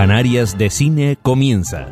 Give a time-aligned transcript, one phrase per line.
[0.00, 1.88] Canarias de Cine comienza.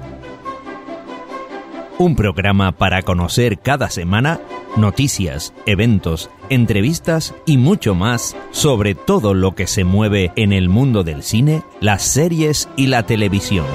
[1.98, 4.40] Un programa para conocer cada semana
[4.78, 11.04] noticias, eventos, entrevistas y mucho más sobre todo lo que se mueve en el mundo
[11.04, 13.66] del cine, las series y la televisión.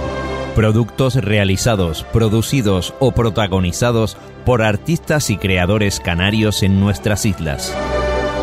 [0.56, 7.72] Productos realizados, producidos o protagonizados por artistas y creadores canarios en nuestras islas.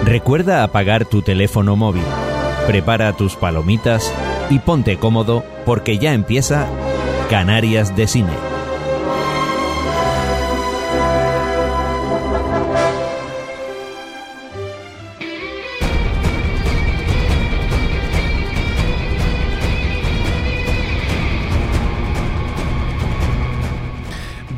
[0.05, 2.05] Recuerda apagar tu teléfono móvil,
[2.69, 4.15] prepara tus palomitas
[4.51, 6.67] y ponte cómodo porque ya empieza
[7.31, 8.60] Canarias de Cine.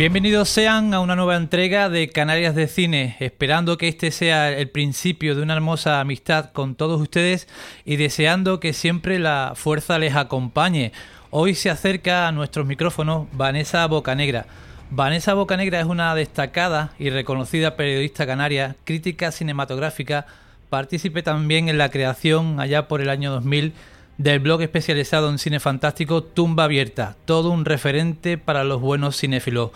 [0.02, 4.68] Bienvenidos sean a una nueva entrega de Canarias de Cine, esperando que este sea el
[4.68, 7.46] principio de una hermosa amistad con todos ustedes
[7.84, 10.90] y deseando que siempre la fuerza les acompañe.
[11.30, 14.46] Hoy se acerca a nuestros micrófonos Vanessa Bocanegra.
[14.90, 20.26] Vanessa Bocanegra es una destacada y reconocida periodista canaria, crítica cinematográfica,
[20.68, 23.72] partícipe también en la creación allá por el año 2000
[24.18, 29.70] del blog especializado en cine fantástico Tumba Abierta, todo un referente para los buenos cinéfilos.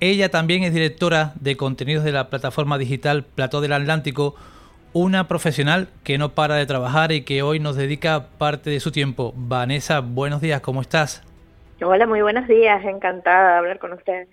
[0.00, 4.34] Ella también es directora de contenidos de la plataforma digital Plató del Atlántico,
[4.92, 8.90] una profesional que no para de trabajar y que hoy nos dedica parte de su
[8.90, 9.32] tiempo.
[9.36, 11.22] Vanessa, buenos días, ¿cómo estás?
[11.80, 14.28] Hola, muy buenos días, encantada de hablar con ustedes.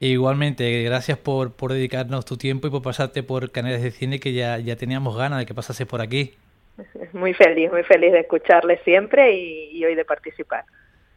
[0.00, 4.32] Igualmente, gracias por, por dedicarnos tu tiempo y por pasarte por Canales de Cine que
[4.32, 6.34] ya, ya teníamos ganas de que pasase por aquí.
[7.12, 10.64] Muy feliz, muy feliz de escucharle siempre y, hoy de participar.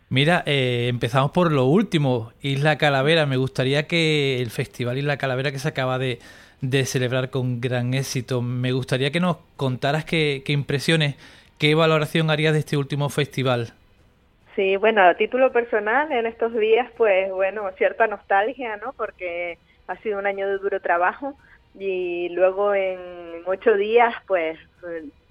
[0.09, 3.25] Mira, eh, empezamos por lo último, Isla Calavera.
[3.25, 6.19] Me gustaría que el Festival Isla Calavera que se acaba de,
[6.85, 11.15] celebrar con gran éxito, me gustaría que nos contaras qué, qué impresiones,
[11.57, 13.73] qué valoración harías de este último festival.
[14.55, 18.93] Sí, bueno, a título personal, en estos días, pues bueno, cierta nostalgia, ¿no?
[18.93, 19.57] Porque
[19.87, 21.35] ha sido un año de duro trabajo
[21.77, 22.99] y luego en
[23.45, 24.59] ocho días, pues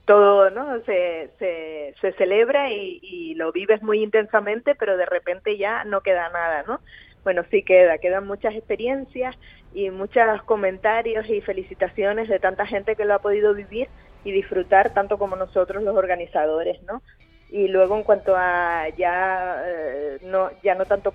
[0.05, 5.57] todo no se, se, se celebra y, y, lo vives muy intensamente pero de repente
[5.57, 6.81] ya no queda nada no
[7.25, 9.37] bueno sí queda quedan muchas experiencias
[9.73, 13.89] y muchos comentarios y felicitaciones de tanta gente que lo ha podido vivir
[14.25, 17.03] y disfrutar tanto como nosotros los organizadores no
[17.51, 21.15] y luego en cuanto a ya eh, no ya no tanto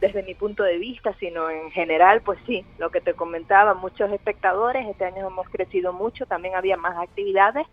[0.00, 4.10] desde mi punto de vista sino en general pues sí lo que te comentaba muchos
[4.10, 7.66] espectadores este año hemos crecido mucho también había más actividades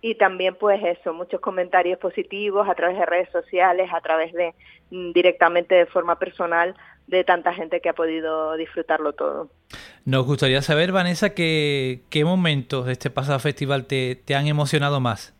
[0.00, 4.54] y también pues eso, muchos comentarios positivos a través de redes sociales, a través de
[4.90, 6.74] mm, directamente de forma personal
[7.06, 9.48] de tanta gente que ha podido disfrutarlo todo.
[10.04, 15.00] Nos gustaría saber, Vanessa, que, qué momentos de este pasado festival te, te han emocionado
[15.00, 15.34] más.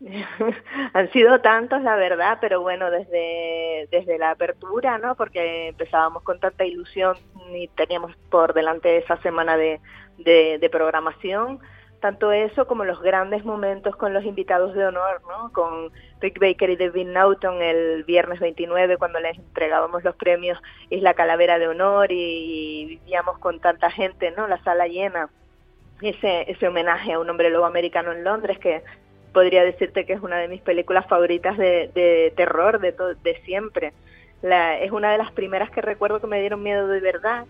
[0.92, 5.14] han sido tantos, la verdad, pero bueno, desde, desde la apertura, ¿no?
[5.14, 7.16] Porque empezábamos con tanta ilusión
[7.54, 9.80] y teníamos por delante esa semana de,
[10.18, 11.60] de, de programación
[12.02, 15.52] tanto eso como los grandes momentos con los invitados de honor, ¿no?
[15.52, 21.14] Con Rick Baker y David Naughton el viernes 29 cuando les entregábamos los premios Isla
[21.14, 24.48] Calavera de Honor y, vivíamos con tanta gente, ¿no?
[24.48, 25.30] La sala llena.
[26.00, 28.82] Ese, ese homenaje a un hombre lobo americano en Londres que
[29.32, 32.92] podría decirte que es una de mis películas favoritas de, terror de,
[33.22, 33.92] de siempre.
[34.42, 37.46] Es una de las primeras que recuerdo que me dieron miedo de verdad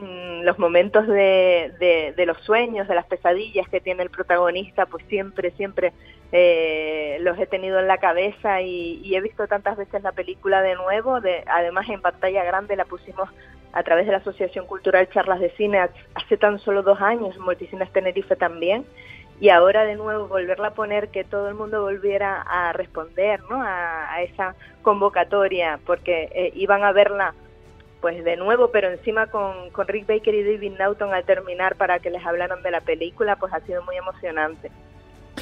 [0.00, 5.04] Mm, los momentos de, de, los sueños, de las pesadillas que tiene el protagonista, pues
[5.08, 5.92] siempre, siempre
[6.32, 10.76] eh, los he tenido en la cabeza y, he visto tantas veces la película de
[10.76, 13.28] nuevo, de, además en pantalla grande la pusimos
[13.72, 17.92] a través de la Asociación Cultural Charlas de Cine hace tan solo dos años, Multicines
[17.92, 18.86] Tenerife también,
[19.40, 23.62] y ahora de nuevo volverla a poner, que todo el mundo volviera a responder ¿no?
[23.62, 27.34] a, esa convocatoria, porque eh, iban a verla
[28.02, 32.00] pues de nuevo, pero encima con, con Rick Baker y David Naughton al terminar para
[32.00, 34.70] que les hablaran de la película, pues ha sido muy emocionante.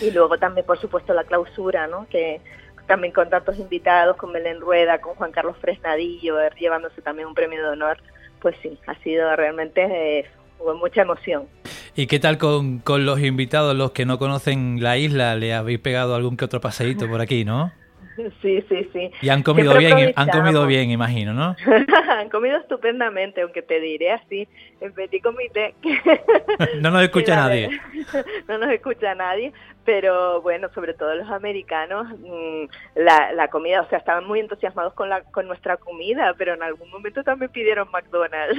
[0.00, 2.06] Y luego también, por supuesto, la clausura, ¿no?
[2.10, 2.40] Que
[2.86, 7.62] también con tantos invitados, con Belén Rueda, con Juan Carlos Fresnadillo, llevándose también un premio
[7.62, 7.96] de honor,
[8.40, 10.26] pues sí, ha sido realmente eh,
[10.78, 11.46] mucha emoción.
[11.96, 15.34] ¿Y qué tal con, con los invitados, los que no conocen la isla?
[15.34, 17.72] ¿Le habéis pegado algún que otro paseíto por aquí, no?
[18.42, 19.10] Sí, sí, sí.
[19.22, 21.56] Y han comido bien, han comido bien, imagino, ¿no?
[22.10, 24.48] han comido estupendamente, aunque te diré así,
[24.80, 25.74] en petit comité.
[26.80, 27.80] no nos escucha nadie.
[28.48, 29.52] no nos escucha nadie,
[29.84, 32.64] pero bueno, sobre todo los americanos, mm,
[32.96, 36.62] la, la comida, o sea, estaban muy entusiasmados con, la, con nuestra comida, pero en
[36.62, 38.58] algún momento también pidieron McDonald's.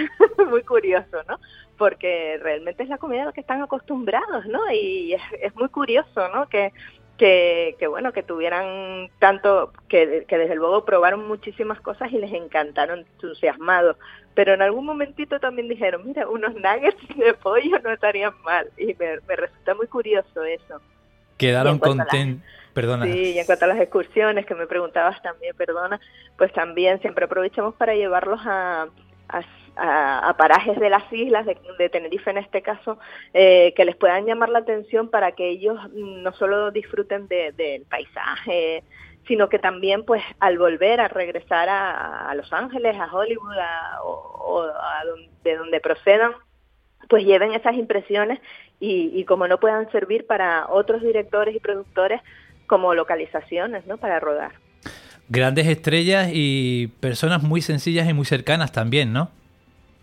[0.49, 1.39] muy curioso, ¿no?
[1.77, 4.59] Porque realmente es la comida a la que están acostumbrados, ¿no?
[4.71, 6.47] Y es, es muy curioso, ¿no?
[6.47, 6.71] Que
[7.21, 12.33] que, que, bueno, que tuvieran tanto, que, que desde luego probaron muchísimas cosas y les
[12.33, 13.95] encantaron, entusiasmados.
[14.33, 18.71] Pero en algún momentito también dijeron, mira, unos nuggets de pollo no estarían mal.
[18.75, 20.81] Y me, me resulta muy curioso eso.
[21.37, 22.43] Quedaron contentos.
[22.73, 23.05] Perdona.
[23.05, 25.99] Sí, y en cuanto a las excursiones que me preguntabas también, perdona,
[26.39, 28.87] pues también siempre aprovechamos para llevarlos a,
[29.29, 29.41] a,
[29.75, 32.99] parajes de las islas, de, Tenerife en este caso,
[33.33, 38.83] eh, que les puedan llamar la atención para que ellos no solo disfruten del paisaje,
[39.27, 43.55] sino que también pues al volver a regresar a, Los Ángeles, a Hollywood
[44.03, 45.03] o, a
[45.43, 46.33] de donde procedan,
[47.09, 48.39] pues lleven esas impresiones
[48.79, 52.21] y, y como no puedan servir para otros directores y productores
[52.67, 53.97] como localizaciones, ¿no?
[53.97, 54.53] Para rodar.
[55.27, 59.29] Grandes estrellas y personas muy sencillas y muy cercanas también, ¿no?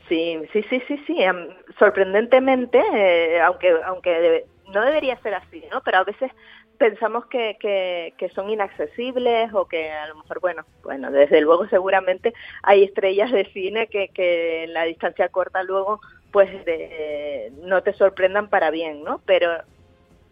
[0.08, 1.22] Sí, sí, sí, sí, sí.
[1.22, 5.82] Em, sorprendentemente, eh, aunque aunque no debería ser así, ¿no?
[5.82, 6.30] Pero a veces
[6.78, 11.66] pensamos que, que, que, son inaccesibles o que a lo mejor, bueno, bueno, desde luego
[11.68, 12.32] seguramente
[12.62, 16.00] hay estrellas de cine que, que en la distancia corta luego
[16.30, 19.20] pues de, no te sorprendan para bien, ¿no?
[19.26, 19.50] Pero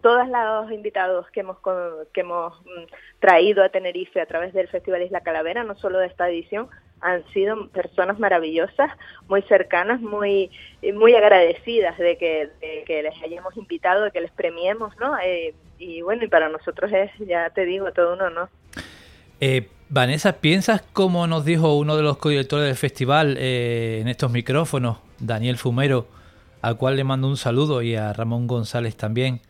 [0.02, 1.56] todos los invitados que hemos,
[2.12, 2.84] que hemos mm,
[3.18, 6.68] traído a Tenerife a través del Festival Isla Calavera, no solo de esta edición,
[7.00, 8.90] han sido personas maravillosas,
[9.28, 10.50] muy cercanas, muy
[10.94, 12.50] muy agradecidas de que,
[12.88, 15.18] les hayamos invitado, de que les premiemos, ¿no?
[15.18, 18.48] Eh, y bueno, y para nosotros es, ya te digo, todo uno, ¿no?
[19.40, 24.30] Eh, Vanessa, ¿piensas como nos dijo uno de los codirectores del festival eh, en estos
[24.30, 26.06] micrófonos, Daniel Fumero,
[26.62, 29.40] al cual le mando un saludo y a Ramón González también?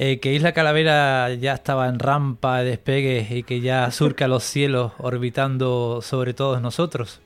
[0.00, 4.44] Eh, que Isla Calavera ya estaba en rampa de despegue y que ya surca los
[4.44, 7.20] cielos orbitando sobre todos nosotros.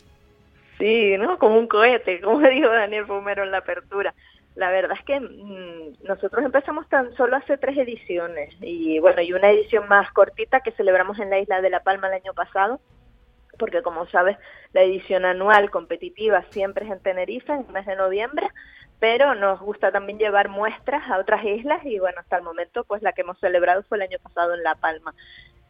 [0.78, 1.38] Sí, ¿no?
[1.38, 4.14] Como un cohete, como dijo Daniel Fumero en la apertura.
[4.54, 9.34] La verdad es que mm, nosotros empezamos tan solo hace tres ediciones y bueno, y
[9.34, 12.80] una edición más cortita que celebramos en la isla de La Palma el año pasado,
[13.58, 14.38] porque como sabes,
[14.72, 18.48] la edición anual competitiva siempre es en Tenerife, en el mes de noviembre,
[19.02, 23.02] pero nos gusta también llevar muestras a otras islas y bueno, hasta el momento pues
[23.02, 25.12] la que hemos celebrado fue el año pasado en La Palma.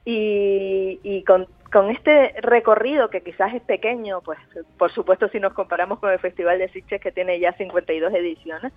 [0.05, 1.49] Y, con,
[1.90, 4.38] este recorrido que quizás es pequeño, pues
[4.76, 8.70] por supuesto si nos comparamos con el Festival de Sitges que tiene ya 52 ediciones,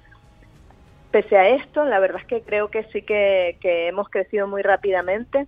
[1.11, 5.47] pese a esto, la verdad es que creo que sí que, hemos crecido muy rápidamente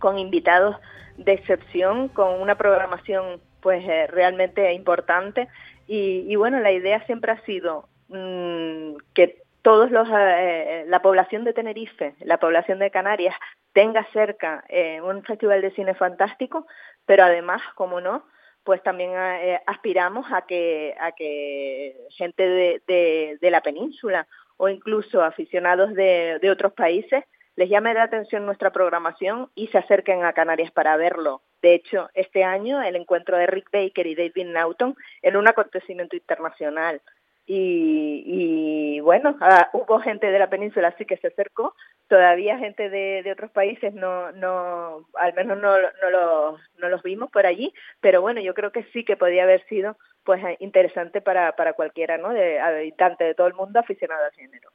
[0.00, 0.76] con invitados
[1.16, 5.48] de excepción, con una programación pues eh, realmente importante
[5.86, 11.52] y bueno, la idea siempre ha sido Mm, que todos los eh, la población de
[11.52, 13.34] Tenerife, la población de Canarias
[13.72, 16.66] tenga cerca eh, un festival de cine fantástico,
[17.04, 18.24] pero además, como no,
[18.64, 24.26] pues también eh, aspiramos a que a que gente de, de, de, la península
[24.56, 27.24] o incluso aficionados de, de otros países
[27.56, 31.42] les llame la atención nuestra programación y se acerquen a Canarias para verlo.
[31.60, 36.14] De hecho, este año el encuentro de Rick Baker y David Naughton en un acontecimiento
[36.14, 37.02] internacional.
[37.50, 41.74] Y, bueno, ah, hubo gente de la península sí que se acercó,
[42.06, 47.02] todavía gente de, de otros países no, no, al menos no, no, los, no los
[47.02, 51.22] vimos por allí, pero bueno, yo creo que sí que podía haber sido pues interesante
[51.22, 52.34] para, para cualquiera, ¿no?
[52.34, 54.68] De habitante de todo el mundo aficionado al género.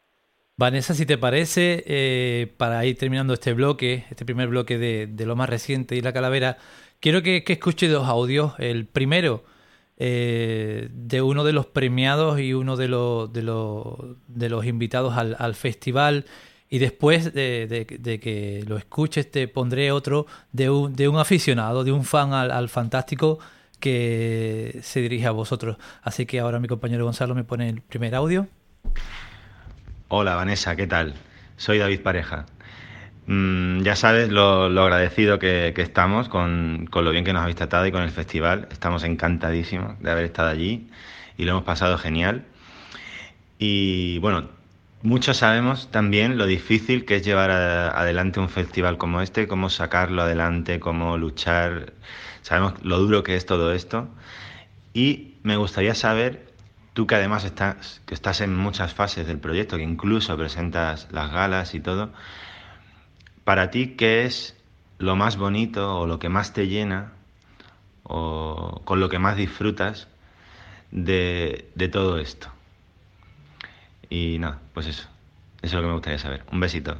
[0.57, 5.25] Vanessa, si te parece, eh, para ir terminando este bloque, este primer bloque de, de
[5.27, 6.57] lo más reciente y la calavera,
[6.99, 8.55] quiero que, que escuche dos audios.
[8.57, 9.43] El primero
[9.97, 13.97] eh, de uno de los premiados y uno de, los de, los,
[14.27, 16.25] de los invitados al, al festival.
[16.69, 21.83] Y después de, de, que lo escuches, te pondré otro de un, de un aficionado,
[21.83, 23.37] de un fan al, al, fantástico
[23.79, 25.77] que se dirige a vosotros.
[26.01, 28.47] Así que ahora mi compañero Gonzalo me pone el primer audio.
[30.07, 31.13] Hola Vanessa, ¿qué tal?
[31.57, 32.47] Soy David Pareja.
[33.25, 37.91] Mm, ya sabes lo, agradecido que, estamos con, lo bien que nos habéis tratado y
[37.91, 38.67] con el festival.
[38.71, 40.89] Estamos encantadísimos de haber estado allí
[41.37, 42.45] y lo hemos pasado genial.
[43.59, 44.49] Y bueno,
[45.03, 50.23] muchos sabemos también lo difícil que es llevar adelante un festival como este, cómo sacarlo
[50.23, 51.93] adelante, cómo luchar.
[52.41, 54.09] Sabemos lo duro que es todo esto.
[54.93, 56.53] Y me gustaría saber,
[56.93, 61.31] tú que además estás, que estás en muchas fases del proyecto, que incluso presentas las
[61.31, 62.11] galas y todo,
[63.43, 64.59] para ti, ¿qué es
[64.97, 67.13] lo más bonito o lo que más te llena
[68.03, 70.07] o con lo que más disfrutas
[70.91, 72.47] de, todo esto?
[74.09, 75.09] Y nada, pues eso.
[75.61, 76.43] Eso es lo que me gustaría saber.
[76.51, 76.95] Un besito.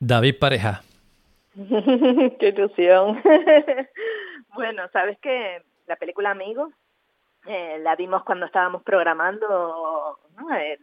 [0.00, 0.82] David Pareja.
[1.54, 3.20] Qué ilusión.
[4.54, 6.72] bueno, sabes que la película Amigos
[7.46, 10.54] eh, la vimos cuando estábamos programando ¿no?
[10.56, 10.78] Eh,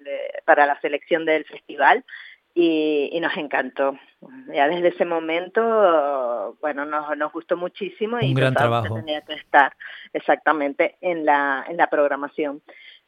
[0.46, 2.03] para la selección del festival
[2.60, 4.00] y, nos encantó.
[4.52, 8.96] Ya desde ese momento, bueno, nos, nos gustó muchísimo y Un gran trabajo.
[8.96, 9.74] tenía que estar
[10.12, 12.64] exactamente en la, en la programación.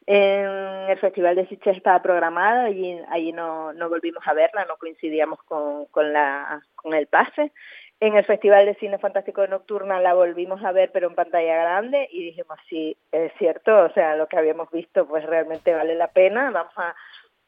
[0.05, 0.45] En
[0.89, 5.41] el Festival de Sitges estaba programada y allí no, no volvimos a verla, no coincidíamos
[5.43, 7.51] con, con, la, con el pase.
[7.99, 12.07] En el Festival de Cine Fantástico Nocturna la volvimos a ver, pero en pantalla grande,
[12.11, 16.07] y dijimos, sí, es cierto, o sea, lo que habíamos visto pues realmente vale la
[16.07, 16.95] pena, vamos a,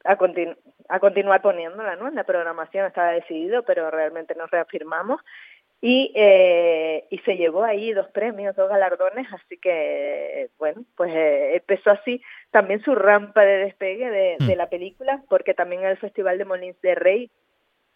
[0.04, 0.18] a,
[0.88, 2.08] a continuar poniéndola, ¿no?
[2.08, 5.20] En la programación estaba decidido, pero realmente nos reafirmamos.
[5.84, 11.56] Y, eh, y se llevó ahí dos premios, dos galardones, así que, bueno, pues eh,
[11.56, 14.58] empezó así también su rampa de despegue de, de, mm.
[14.58, 17.30] la película, porque también el Festival de Molins de Rey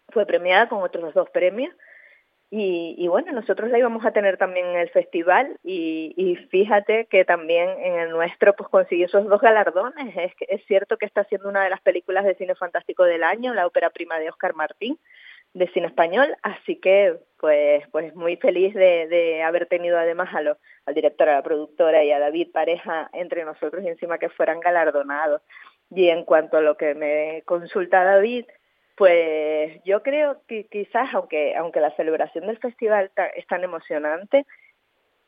[0.09, 1.73] fue premiada con otros dos premios,
[2.49, 7.05] y, y, bueno, nosotros la íbamos a tener también en el festival y, y, fíjate
[7.07, 10.15] que también en el nuestro pues consiguió esos dos galardones.
[10.15, 13.53] Es, es cierto que está siendo una de las películas de cine fantástico del año,
[13.53, 14.97] la ópera prima de Oscar Martín
[15.53, 20.41] de cine español, así que pues pues muy feliz de, de haber tenido además a
[20.41, 24.29] lo, al director, a la productora y a David Pareja entre nosotros y encima que
[24.29, 25.41] fueran galardonados.
[25.89, 28.45] Y en cuanto a lo que me consulta David,
[28.97, 34.47] pues yo creo que quizás, aunque, aunque la celebración del festival es tan emocionante,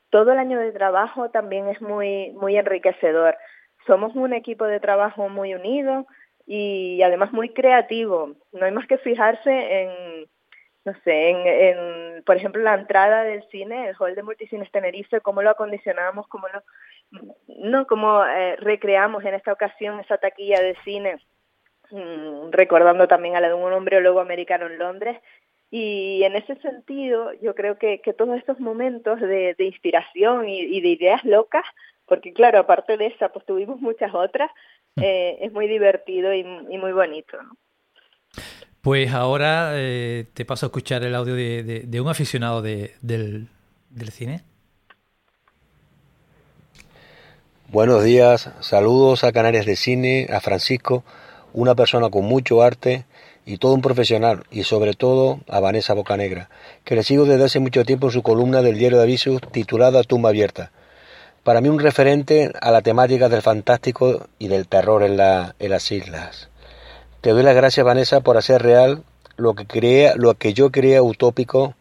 [0.09, 3.37] todo el año de trabajo también es muy, muy enriquecedor.
[3.85, 6.07] Somos un equipo de trabajo muy unido
[6.47, 8.33] y además muy creativo.
[8.53, 10.27] No hay más que fijarse en,
[10.83, 15.43] no sé, en, por ejemplo, la entrada del cine, el hall de Multicines Tenerife, cómo
[15.43, 16.63] lo acondicionamos, cómo lo,
[17.59, 21.19] no, cómo eh, recreamos en esta ocasión esa taquilla de cine
[22.51, 25.17] recordando también a la de un luego americano en Londres.
[25.71, 30.81] Y en ese sentido, yo creo que, que todos estos momentos de, de inspiración y,
[30.81, 31.63] de ideas locas,
[32.07, 34.49] porque claro, aparte de esa, pues tuvimos muchas otras,
[34.95, 35.03] mm.
[35.03, 37.37] eh, es muy divertido y, muy bonito.
[38.81, 44.09] Pues ahora eh, te paso a escuchar el audio de, de, un aficionado del, del
[44.09, 44.41] cine.
[47.67, 51.03] Buenos días, saludos a Canarias de Cine, a Francisco
[51.53, 53.05] una persona con mucho arte
[53.45, 56.49] y todo un profesional, y sobre todo a Vanessa Bocanegra,
[56.83, 60.03] que le sigo desde hace mucho tiempo en su columna del diario de avisos titulada
[60.03, 60.71] Tumba Abierta.
[61.43, 65.71] Para mí un referente a la temática del fantástico y del terror en, la, en
[65.71, 66.49] las islas.
[67.21, 69.03] Te doy las gracias, Vanessa, por hacer real
[69.35, 71.73] lo que, lo que yo creía utópico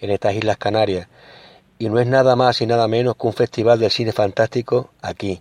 [0.00, 1.08] en estas Islas Canarias.
[1.78, 5.40] Y no es nada más y nada menos que un festival del cine fantástico aquí,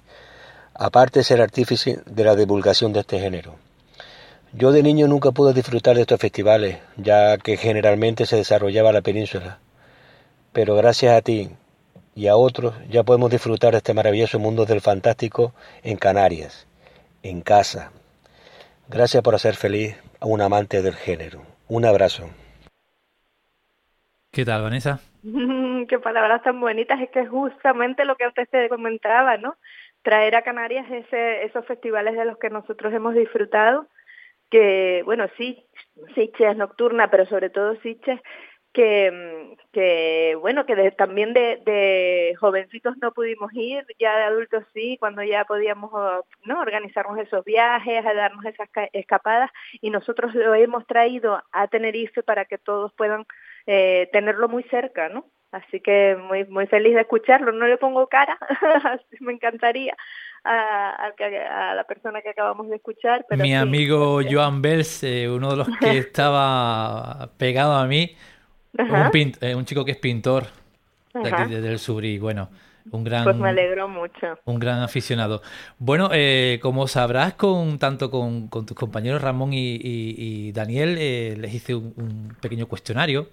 [0.74, 3.56] aparte de ser artífice de la divulgación de este género.
[4.54, 9.02] Yo de niño nunca pude disfrutar de estos festivales, ya que generalmente se desarrollaba la
[9.02, 9.60] península.
[10.52, 11.52] Pero gracias a ti
[12.16, 15.54] y a otros ya podemos disfrutar de este maravilloso mundo del fantástico
[15.84, 16.68] en Canarias,
[17.24, 17.94] en casa.
[18.90, 21.44] Gracias por hacer feliz a un amante del género.
[21.70, 22.30] Un abrazo.
[24.32, 25.00] ¿Qué tal, Vanessa?
[25.88, 27.00] Qué palabras tan bonitas.
[27.00, 29.56] Es que es justamente lo que usted te comentaba, ¿no?
[30.02, 33.88] Traer a Canarias ese, esos festivales de los que nosotros hemos disfrutado
[34.52, 35.66] que, bueno, sí,
[36.14, 38.20] Sitges nocturna, pero sobre todo Sitges,
[38.74, 45.24] que, que bueno, que también de, jovencitos no pudimos ir, ya de adultos sí, cuando
[45.24, 45.92] ya podíamos
[46.46, 49.50] no organizarnos esos viajes, a darnos esas escapadas,
[49.82, 53.26] y nosotros lo hemos traído a Tenerife para que todos puedan
[53.66, 55.26] eh, tenerlo muy cerca, ¿no?
[55.52, 57.52] Así que muy muy feliz de escucharlo.
[57.52, 58.38] No le pongo cara,
[59.20, 59.98] me encantaría,
[60.44, 61.12] a,
[61.70, 63.26] a, la persona que acabamos de escuchar.
[63.32, 68.16] Mi amigo Joan Bells, eh, uno de los que estaba pegado a mí,
[68.78, 70.46] un, eh, un, chico que es pintor
[71.14, 72.50] de aquí, del sur y bueno,
[72.92, 73.24] un gran...
[73.24, 74.40] Pues me alegro mucho.
[74.46, 75.42] Un gran aficionado.
[75.78, 81.54] Bueno, eh, como sabrás, con tanto con, con tus compañeros Ramón y, y, Daniel, les
[81.54, 83.28] hice un pequeño cuestionario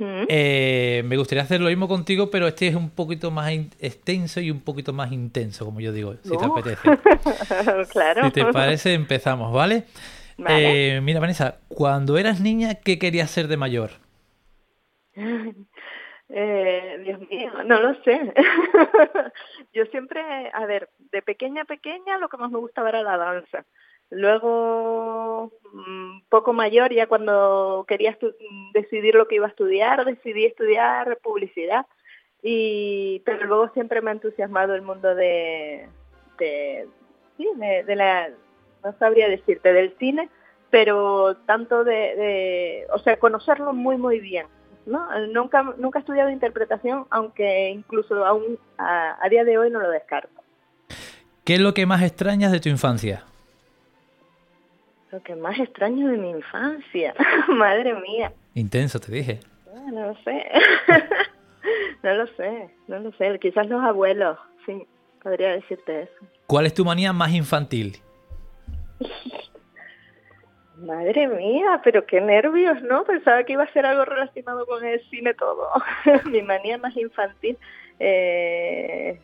[0.00, 4.50] eh, me gustaría hacer lo mismo contigo, pero este es un poquito más extenso y
[4.50, 6.82] un poquito más intenso, como yo digo, si te apetece.
[7.92, 8.24] claro.
[8.24, 9.84] Si te parece, empezamos, ¿vale?
[10.48, 13.90] Eh, mira, Vanessa, cuando eras niña, ¿qué querías ser de mayor?
[16.28, 18.18] Eh, Dios mío, no lo sé.
[19.72, 20.20] yo siempre,
[20.52, 23.64] a ver, de pequeña a pequeña lo que más me gustaba era la danza.
[24.10, 28.16] Luego, mm, poco mayor, ya cuando quería
[28.72, 31.86] decidir lo que iba a estudiar, decidí estudiar publicidad.
[32.42, 35.88] Y, pero luego siempre me ha entusiasmado el mundo de,
[36.38, 36.86] de,
[37.36, 38.30] sí, de, la,
[38.84, 40.28] no sabría decirte, del cine,
[40.70, 44.46] pero tanto de, de, o sea, conocerlo muy, muy bien.
[44.84, 45.08] ¿no?
[45.28, 49.90] Nunca, nunca he estudiado interpretación, aunque incluso aún a, a día de hoy no lo
[49.90, 50.40] descarto.
[51.44, 53.24] ¿Qué es lo que más extrañas de tu infancia?
[55.10, 57.14] Lo que más extraño de mi infancia.
[57.48, 58.32] Madre mía.
[58.54, 59.40] Intenso, te dije.
[59.74, 60.44] Ah, no lo sé.
[62.02, 63.38] no lo sé, no lo sé.
[63.38, 64.86] Quizás los abuelos, sí,
[65.22, 66.26] podría decirte eso.
[66.46, 67.96] ¿Cuál es tu manía más infantil?
[70.76, 73.04] Madre mía, pero qué nervios, ¿no?
[73.04, 75.70] Pensaba que iba a ser algo relacionado con el cine todo.
[76.26, 77.56] Mi manía más infantil.
[77.98, 79.18] Eh,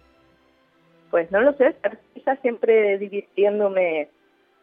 [1.11, 1.77] pues no lo sé,
[2.15, 4.09] quizás siempre divirtiéndome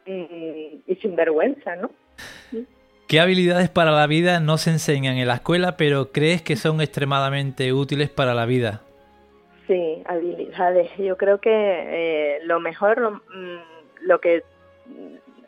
[0.10, 1.92] y, sin vergüenza, ¿no?
[3.08, 6.80] ¿Qué habilidades para la vida no se enseñan en la escuela, pero crees que son
[6.82, 8.82] extremadamente útiles para la vida?
[9.68, 10.92] Sí, habilidades.
[10.98, 13.60] Yo creo que eh, lo mejor, lo, mm,
[14.02, 14.44] lo que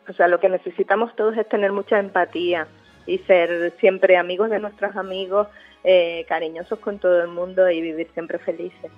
[0.08, 2.66] o sea, lo que necesitamos todos es tener mucha empatía
[3.06, 5.48] y ser siempre amigos de nuestros amigos,
[5.84, 8.90] eh, cariñosos con todo el mundo y vivir siempre felices.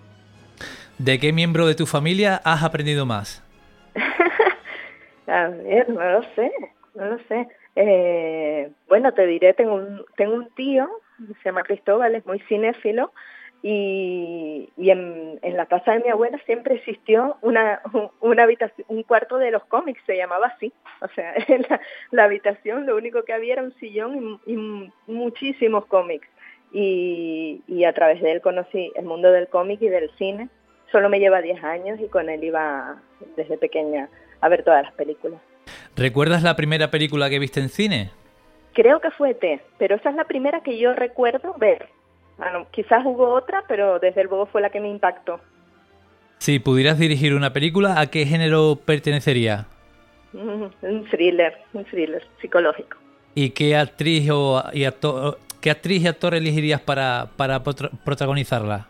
[0.99, 3.42] ¿De qué miembro de tu familia has aprendido más?
[5.26, 6.52] A ver, no lo sé,
[6.95, 7.49] no lo sé.
[7.76, 10.88] Eh, bueno, te diré, tengo un, tengo un tío,
[11.19, 13.12] se llama Cristóbal, es muy cinéfilo,
[13.66, 17.81] y, y en, en, la casa de mi abuela siempre existió una,
[18.21, 20.71] una habitación, un cuarto de los cómics, se llamaba así.
[21.00, 21.35] O sea,
[22.11, 26.28] la habitación lo único que había era un sillón y, y muchísimos cómics.
[26.73, 30.50] Y, y, a través de él conocí el mundo del cómic y del cine.
[30.93, 33.00] Solo me lleva 10 años y con él iba
[33.35, 34.11] desde pequeña
[34.41, 35.41] a ver todas las películas.
[35.97, 38.11] ¿Recuerdas la primera película que viste en cine?
[38.73, 41.88] Creo que fue T, pero esa es la primera que yo recuerdo ver.
[42.37, 45.41] Bueno, quizás hubo otra, pero desde luego fue la que me impactó.
[46.38, 49.67] Si pudieras dirigir una película, ¿a qué género pertenecería?
[50.33, 52.99] un thriller, un thriller psicológico.
[53.37, 58.88] ¿Y qué actriz o y actor, qué actriz y actor elegirías para, para protagonizarla?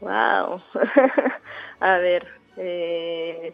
[0.00, 0.60] Wow.
[1.80, 2.26] A ver,
[2.56, 3.52] eh,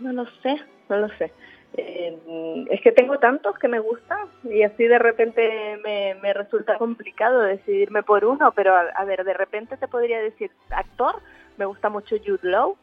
[0.00, 1.32] no lo sé, no lo sé.
[1.74, 6.76] Eh, es que tengo tantos que me gustan y así de repente me, me resulta
[6.78, 11.20] complicado decidirme por uno, pero a, a, ver, de repente te podría decir actor,
[11.58, 12.76] me gusta mucho Jude Law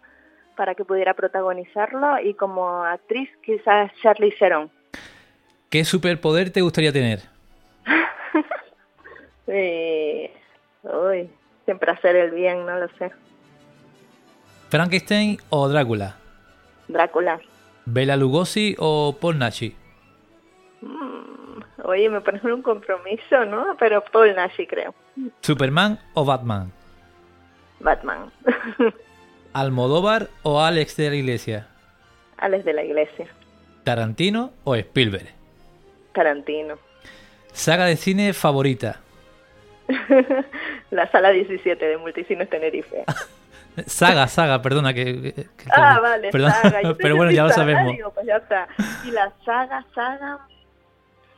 [0.55, 4.71] para que pudiera protagonizarlo y como actriz quizás Charlie Theron.
[5.69, 7.19] ¿Qué superpoder te gustaría tener?
[9.47, 10.33] eh,
[10.83, 11.29] uy,
[11.65, 13.11] siempre hacer el bien, no lo sé.
[14.69, 16.15] ¿Frankenstein o Drácula?
[16.87, 17.39] Drácula.
[17.85, 19.75] ¿Bela Lugosi o Paul Nashi?
[20.81, 23.75] Mm, oye, me pones un compromiso, ¿no?
[23.79, 24.93] Pero Paul Nashi, creo.
[25.41, 26.71] ¿Superman o Batman?
[27.79, 28.31] Batman.
[29.53, 31.67] ¿Almodóvar o Alex de la Iglesia?
[32.37, 33.27] Alex de la Iglesia.
[33.83, 35.27] ¿Tarantino o Spielberg?
[36.13, 36.77] Tarantino.
[37.53, 38.99] ¿Saga de cine favorita?
[40.91, 43.05] la sala 17 de Multicines Tenerife.
[43.85, 45.33] Saga, saga, perdona que...
[45.33, 46.95] que ah, vale, perdona, saga.
[46.97, 47.93] pero bueno, ya lo sabemos.
[47.93, 48.67] Digo, pues ya está.
[49.05, 50.39] Y la saga, saga...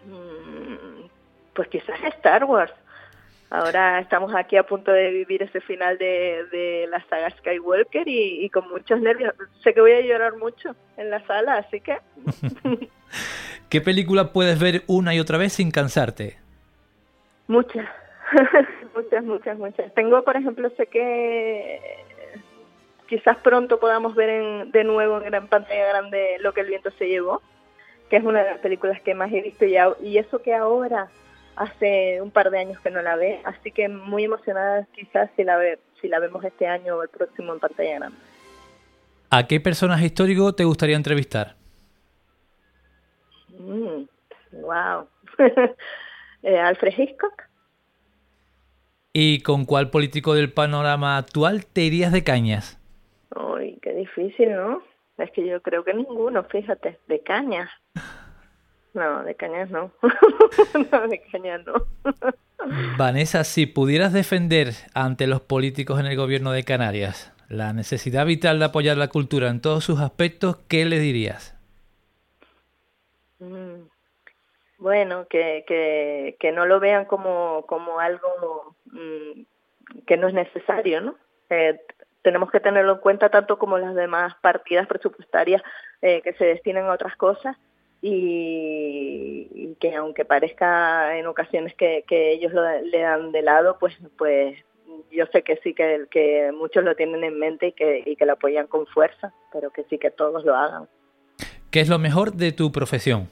[0.06, 1.08] Mmm,
[1.54, 2.71] pues quizás Star Wars.
[3.49, 8.45] Ahora estamos aquí a punto de vivir ese final de, de la saga Skywalker y,
[8.45, 9.34] y, con muchos nervios.
[9.63, 11.97] Sé que voy a llorar mucho en la sala, así que...
[13.69, 16.38] ¿Qué película puedes ver una y otra vez sin cansarte?
[17.47, 17.88] Muchas,
[18.95, 19.93] muchas, muchas, muchas.
[19.95, 22.06] Tengo, por ejemplo, sé que
[23.10, 26.91] quizás pronto podamos ver en, de nuevo en gran pantalla grande Lo que el viento
[26.91, 27.41] se llevó,
[28.10, 31.10] que es una de las películas que más he visto ya, y eso que ahora
[31.56, 35.43] hace un par de años que no la ve, así que muy emocionada quizás si
[35.43, 38.17] la ve, si la vemos este año o el próximo en pantalla grande.
[39.32, 41.56] ¿A qué personaje histórico te gustaría entrevistar?
[43.50, 44.06] Mm,
[44.62, 45.08] wow.
[46.43, 47.43] eh, Alfred Hitchcock.
[49.12, 52.79] ¿Y con cuál político del panorama actual te irías de cañas?
[53.82, 54.82] Qué difícil, ¿no?
[55.18, 57.70] Es que yo creo que ninguno, fíjate, de cañas.
[58.94, 59.92] No, de cañas no.
[60.92, 61.74] no, de cañas no.
[62.98, 68.60] Vanessa, si pudieras defender ante los políticos en el gobierno de Canarias la necesidad vital
[68.60, 71.58] de apoyar la cultura en todos sus aspectos, ¿qué le dirías?
[73.39, 73.88] Mm.
[74.78, 79.42] Bueno, que, que, que no lo vean como, como algo mm,
[80.06, 81.15] que no es necesario, ¿no?
[81.50, 81.82] Eh,
[82.21, 85.62] tenemos que tenerlo en cuenta tanto como las demás partidas presupuestarias
[86.01, 87.58] eh, que se destinan a otras cosas
[88.01, 93.77] y, y, que aunque parezca en ocasiones que, que ellos lo, le dan de lado,
[93.79, 94.58] pues, pues
[95.12, 98.25] yo sé que sí que, que muchos lo tienen en mente y que, y que
[98.25, 100.88] lo apoyan con fuerza, pero que sí que todos lo hagan.
[101.71, 103.29] ¿Qué es lo mejor de tu profesión?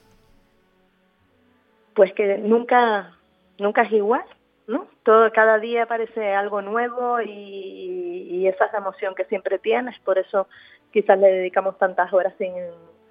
[1.95, 3.15] Pues que nunca,
[3.57, 4.25] nunca es igual,
[4.67, 4.87] ¿no?
[5.03, 9.97] Todo, cada día aparece algo nuevo y, y, esa es la emoción que siempre tienes,
[9.99, 10.47] por eso
[10.91, 12.53] quizás le dedicamos tantas horas sin,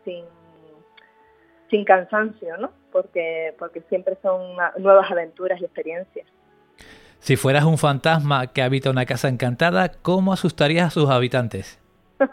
[0.05, 0.25] sin,
[1.71, 2.71] sin cansancio, ¿no?
[2.93, 6.27] Porque, porque siempre son nuevas aventuras y experiencias.
[7.19, 11.81] Si fueras un fantasma que habita una casa encantada, ¿cómo asustarías a sus habitantes?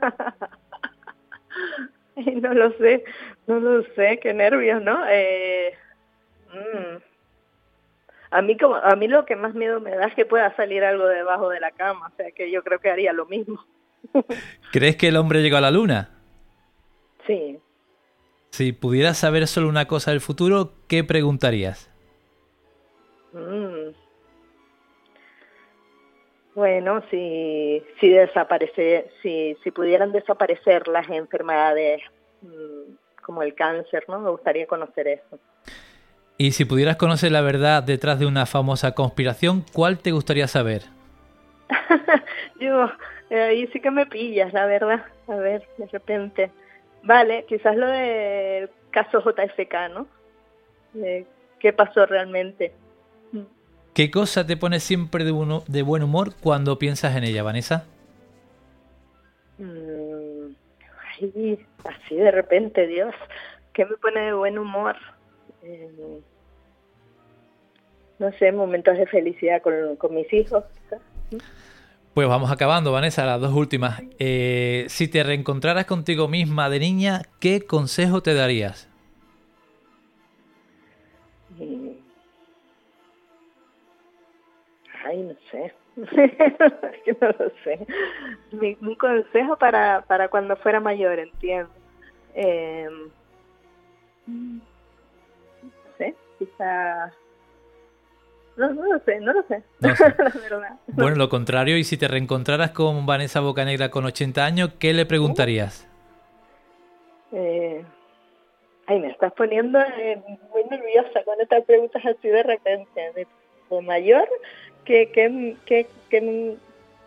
[2.16, 3.04] no lo sé,
[3.48, 5.00] no lo sé, qué nervios, ¿no?
[5.10, 5.74] Eh,
[6.54, 7.13] mm.
[8.34, 10.84] A mí como a mí lo que más miedo me da es que pueda salir
[10.84, 13.64] algo debajo de la cama, o sea que yo creo que haría lo mismo.
[14.72, 16.10] ¿Crees que el hombre llegó a la luna?
[17.28, 17.60] Sí.
[18.50, 21.92] Si pudieras saber solo una cosa del futuro, ¿qué preguntarías?
[23.34, 23.94] Mm.
[26.56, 32.02] Bueno, si, si desaparece, si, si pudieran desaparecer las enfermedades
[32.42, 34.20] mm, como el cáncer, ¿no?
[34.20, 35.40] Me gustaría conocer eso.
[36.38, 40.84] Y si pudieras conocer la verdad detrás de una famosa conspiración, ¿cuál te gustaría saber?
[42.60, 42.90] Yo,
[43.30, 45.06] eh, ahí sí que me pillas, la verdad.
[45.28, 46.52] A ver, de repente.
[47.04, 50.08] Vale, quizás lo del caso JFK, ¿no?
[51.60, 52.74] ¿Qué pasó realmente?
[53.94, 57.86] ¿Qué cosa te pone siempre de, de buen humor cuando piensas en ella, Vanessa?
[59.60, 60.54] Mm,
[61.86, 63.14] así de repente, Dios.
[63.74, 64.96] ¿Qué me pone de buen humor?
[65.64, 66.20] Eh,
[68.20, 70.64] no sé, momentos de felicidad con, mis hijos.
[72.14, 74.02] Pues vamos acabando, Vanessa, las dos últimas.
[74.20, 78.90] Eh, si te reencontraras contigo misma de niña, ¿qué consejo te darías?
[81.58, 81.94] Mm,
[85.06, 85.74] Ay, no sé.
[87.22, 87.88] no lo sé.
[88.52, 91.70] Mi, consejo para, para cuando fuera mayor, entiendo.
[92.36, 92.88] Eh,
[95.98, 97.12] sé, quizá...
[98.56, 99.64] No, no lo sé, no lo sé.
[100.88, 105.06] Bueno, lo contrario, y si te reencontraras con Vanessa Bocanegra con 80 años, ¿qué le
[105.06, 105.88] preguntarías?
[107.32, 107.84] Eh,
[108.86, 113.12] ay, me estás poniendo eh, muy nerviosa con estas preguntas así de repente.
[113.16, 113.28] De,
[113.70, 114.30] de mayor,
[114.86, 116.58] ¿Qué, qué, qué, qué,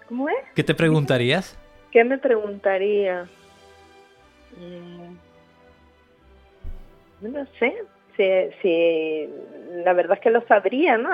[0.08, 0.36] cómo es?
[0.54, 1.58] ¿Qué te preguntarías?
[1.90, 3.28] ¿Qué me preguntaría?
[4.56, 5.16] Mm,
[7.20, 7.74] no sé,
[8.16, 8.24] si,
[8.62, 9.28] si,
[9.84, 11.10] la verdad es que lo sabría, ¿no?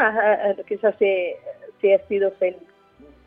[0.66, 1.32] Quizás si,
[1.80, 2.60] si he sido feliz,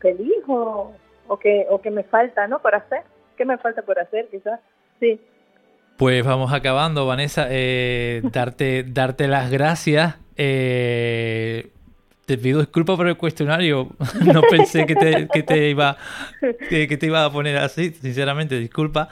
[0.00, 0.92] feliz o,
[1.28, 2.60] o, que, o que me falta, ¿no?
[2.60, 3.02] Por hacer.
[3.36, 4.60] ¿Qué me falta por hacer, quizás?
[4.98, 5.20] Sí.
[5.98, 7.46] Pues vamos acabando, Vanessa.
[7.50, 10.16] Eh, darte, darte las gracias.
[10.36, 11.70] Eh,
[12.26, 13.88] te pido disculpas por el cuestionario.
[14.26, 15.96] No pensé que te, que te iba
[16.68, 19.08] que, te iba a poner así, sinceramente, disculpa.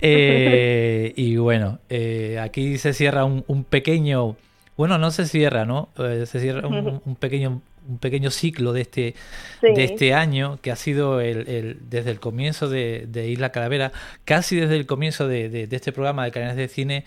[0.00, 4.36] Eh, y bueno, eh, aquí se cierra un, un, pequeño,
[4.76, 5.88] bueno, no se cierra, ¿no?
[5.98, 9.14] Eh, se cierra un, un, pequeño un pequeño ciclo de este
[9.60, 13.90] de este año que ha sido el, el desde el comienzo de, de, Isla Calavera,
[14.24, 17.04] casi desde el comienzo de, de, de este programa de Canales de Cine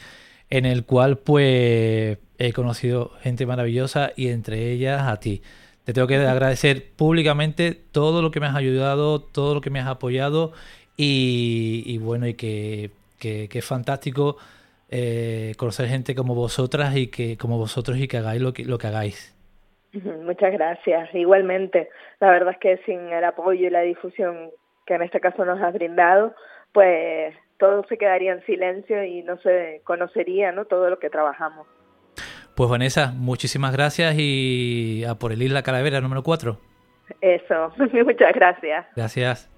[0.50, 5.42] en el cual pues he conocido gente maravillosa y entre ellas a ti.
[5.86, 9.80] Te tengo que agradecer públicamente todo lo que me has ayudado, todo lo que me
[9.80, 10.54] has apoyado
[10.98, 14.38] y, bueno, y que, es fantástico
[14.90, 18.78] eh, conocer gente como vosotras y que como vosotros y que hagáis lo que, lo
[18.78, 19.36] que hagáis.
[19.94, 21.14] Muchas gracias.
[21.14, 24.52] Igualmente, la verdad es que sin el apoyo y la difusión
[24.86, 26.36] que en este caso nos has brindado,
[26.72, 30.66] pues todo se quedaría en silencio y no se conocería ¿no?
[30.66, 31.68] todo lo que trabajamos.
[32.56, 36.58] Pues Vanessa, muchísimas gracias y a por el Isla Calavera número 4.
[37.22, 37.74] Eso,
[38.06, 38.86] muchas gracias.
[38.96, 39.52] Gracias.